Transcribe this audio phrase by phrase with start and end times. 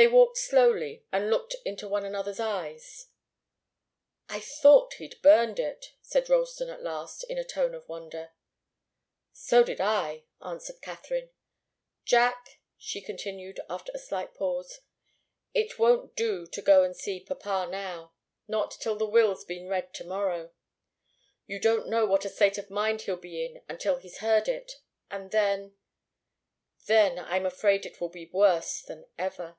[0.00, 3.08] They walked slowly, and looked into one another's eyes.
[4.30, 8.30] "I thought he'd burned it," said Ralston at last, in a tone of wonder.
[9.34, 11.28] "So did I," answered Katharine.
[12.06, 14.80] "Jack," she continued, after a slight pause,
[15.52, 18.14] "it won't do to go and see papa now.
[18.48, 20.52] Not till the will's been read to morrow.
[21.46, 24.80] You don't know what a state of mind he'll be in until he's heard it
[25.10, 25.76] and then
[26.86, 29.58] then I'm afraid it will be worse than ever."